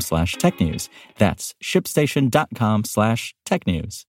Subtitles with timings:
[0.00, 0.88] slash technews.
[1.18, 4.04] That's shipstation.com slash technews.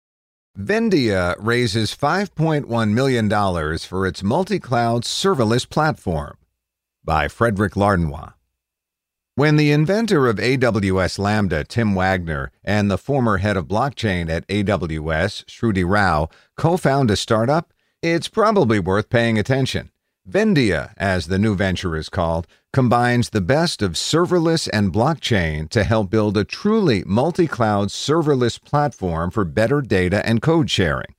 [0.58, 6.38] Vendia raises $5.1 million for its multi-cloud serverless platform
[7.04, 8.32] by Frederic Lardinois.
[9.34, 14.46] When the inventor of AWS Lambda, Tim Wagner, and the former head of blockchain at
[14.48, 19.90] AWS, Shruthi Rao, co-found a startup, it's probably worth paying attention.
[20.28, 25.84] Vendia, as the new venture is called, combines the best of serverless and blockchain to
[25.84, 31.14] help build a truly multi cloud serverless platform for better data and code sharing.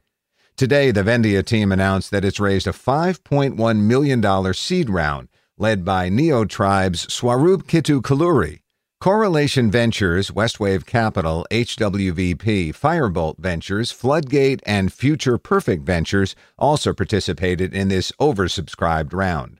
[0.57, 6.09] Today, the Vendia team announced that it's raised a $5.1 million seed round led by
[6.09, 8.59] NeoTribe's Swaroop Kittu Kalluri,
[8.99, 17.89] Correlation Ventures, Westwave Capital, HWVP, Firebolt Ventures, Floodgate, and Future Perfect Ventures also participated in
[17.89, 19.59] this oversubscribed round.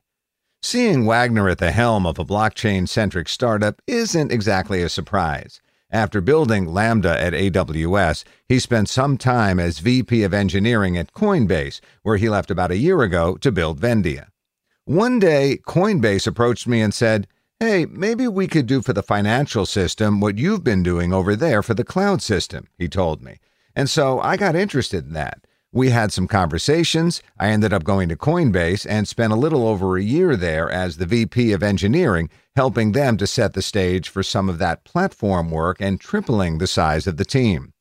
[0.64, 5.62] Seeing Wagner at the helm of a blockchain centric startup isn't exactly a surprise.
[5.92, 11.80] After building Lambda at AWS, he spent some time as VP of Engineering at Coinbase,
[12.02, 14.30] where he left about a year ago to build Vendia.
[14.86, 17.28] One day, Coinbase approached me and said,
[17.60, 21.64] Hey, maybe we could do for the financial system what you've been doing over there
[21.64, 23.40] for the cloud system, he told me.
[23.76, 25.40] And so I got interested in that.
[25.72, 27.24] We had some conversations.
[27.40, 30.98] I ended up going to Coinbase and spent a little over a year there as
[30.98, 35.50] the VP of engineering, helping them to set the stage for some of that platform
[35.50, 37.74] work and tripling the size of the team.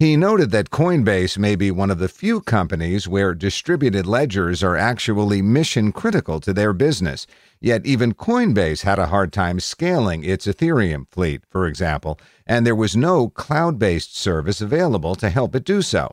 [0.00, 4.76] He noted that Coinbase may be one of the few companies where distributed ledgers are
[4.76, 7.26] actually mission critical to their business.
[7.60, 12.16] Yet even Coinbase had a hard time scaling its Ethereum fleet, for example,
[12.46, 16.12] and there was no cloud based service available to help it do so.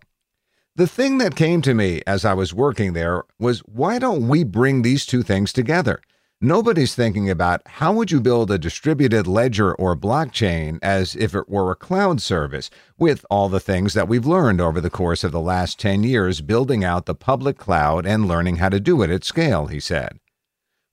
[0.76, 4.44] The thing that came to me as I was working there was why don't we
[4.44, 6.02] bring these two things together?
[6.42, 11.48] Nobody's thinking about how would you build a distributed ledger or blockchain as if it
[11.48, 15.32] were a cloud service with all the things that we've learned over the course of
[15.32, 19.10] the last 10 years building out the public cloud and learning how to do it
[19.10, 20.20] at scale, he said.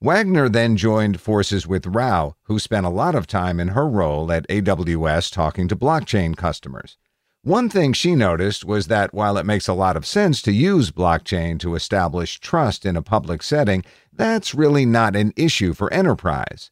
[0.00, 4.31] Wagner then joined forces with Rao, who spent a lot of time in her role
[4.31, 6.98] at AWS talking to blockchain customers.
[7.44, 10.92] One thing she noticed was that while it makes a lot of sense to use
[10.92, 13.82] blockchain to establish trust in a public setting,
[14.12, 16.70] that's really not an issue for enterprise.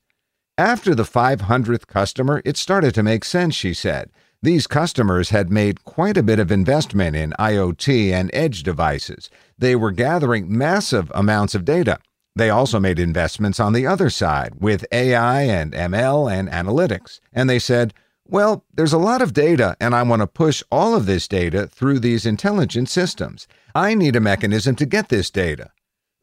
[0.57, 4.11] After the 500th customer, it started to make sense, she said.
[4.43, 9.29] These customers had made quite a bit of investment in IoT and edge devices.
[9.59, 11.99] They were gathering massive amounts of data.
[12.37, 17.19] They also made investments on the other side with AI and ML and analytics.
[17.33, 17.93] And they said,
[18.31, 21.67] well, there's a lot of data, and I want to push all of this data
[21.67, 23.49] through these intelligent systems.
[23.75, 25.71] I need a mechanism to get this data.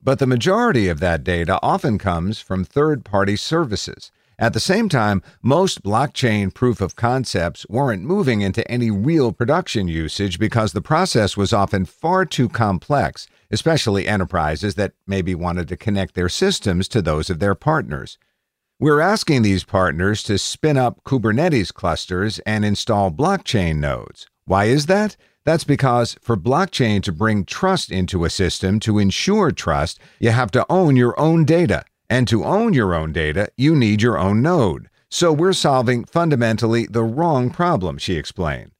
[0.01, 4.11] But the majority of that data often comes from third party services.
[4.39, 9.87] At the same time, most blockchain proof of concepts weren't moving into any real production
[9.87, 15.77] usage because the process was often far too complex, especially enterprises that maybe wanted to
[15.77, 18.19] connect their systems to those of their partners.
[18.79, 24.27] We're asking these partners to spin up Kubernetes clusters and install blockchain nodes.
[24.45, 25.17] Why is that?
[25.45, 30.51] That's because for blockchain to bring trust into a system to ensure trust, you have
[30.51, 31.85] to own your own data.
[32.07, 34.89] And to own your own data, you need your own node.
[35.09, 38.73] So we're solving fundamentally the wrong problem, she explained.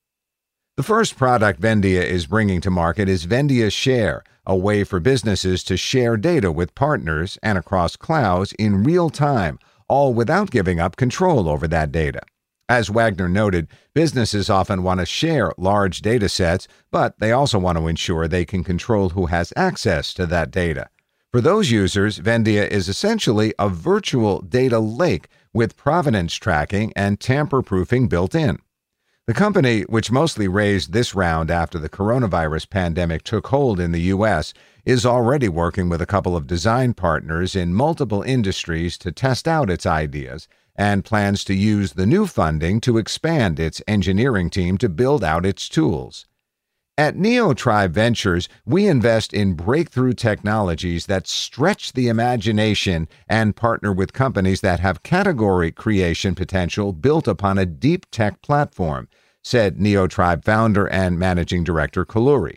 [0.75, 5.63] The first product Vendia is bringing to market is Vendia Share, a way for businesses
[5.63, 9.57] to share data with partners and across clouds in real time
[9.87, 12.21] all without giving up control over that data.
[12.69, 17.77] As Wagner noted, businesses often want to share large data sets, but they also want
[17.77, 20.89] to ensure they can control who has access to that data.
[21.31, 27.61] For those users, Vendia is essentially a virtual data lake with provenance tracking and tamper
[27.61, 28.59] proofing built in.
[29.27, 34.03] The company, which mostly raised this round after the coronavirus pandemic took hold in the
[34.03, 34.53] U.S.,
[34.85, 39.69] is already working with a couple of design partners in multiple industries to test out
[39.69, 40.47] its ideas
[40.77, 45.45] and plans to use the new funding to expand its engineering team to build out
[45.45, 46.25] its tools.
[46.99, 54.13] At NeoTribe Ventures, we invest in breakthrough technologies that stretch the imagination and partner with
[54.13, 59.07] companies that have category creation potential built upon a deep tech platform,
[59.43, 62.55] said NeoTribe founder and managing director Kalluri.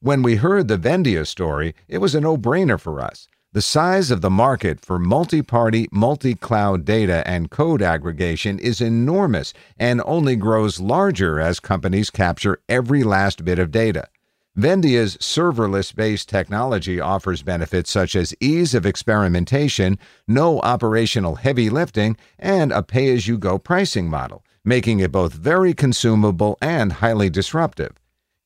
[0.00, 3.28] When we heard the Vendia story, it was a no brainer for us.
[3.54, 8.80] The size of the market for multi party, multi cloud data and code aggregation is
[8.80, 14.08] enormous and only grows larger as companies capture every last bit of data.
[14.56, 22.16] Vendia's serverless based technology offers benefits such as ease of experimentation, no operational heavy lifting,
[22.38, 27.28] and a pay as you go pricing model, making it both very consumable and highly
[27.28, 28.01] disruptive.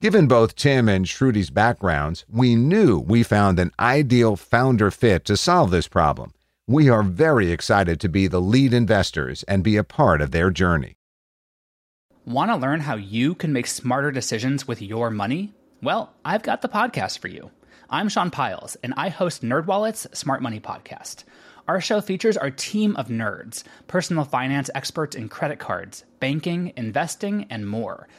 [0.07, 5.37] Given both Tim and Shruthi's backgrounds, we knew we found an ideal founder fit to
[5.37, 6.33] solve this problem.
[6.69, 10.53] We are very excited to be the lead investors and be a part of their
[10.53, 10.95] journey.
[12.25, 15.53] Want to learn how you can make smarter decisions with your money?
[15.83, 17.51] Well, I've got the podcast for you.
[17.91, 21.25] I'm Sean Pyles, and I host NerdWallet's Smart Money Podcast.
[21.67, 27.49] Our show features our team of nerds, personal finance experts in credit cards, banking, investing,
[27.51, 28.07] and more–